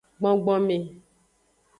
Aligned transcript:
Gbogbome. 0.19 0.77